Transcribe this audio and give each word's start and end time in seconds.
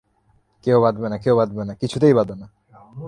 কেউ 0.65 0.77
বাঁধবে 0.81 1.07
না, 1.09 1.17
কেউ 1.17 1.35
বাঁধবে 1.35 1.63
না, 1.65 1.73
কিছুতেই 1.73 2.13
বাঁধবে 2.13 2.35
না। 2.35 2.47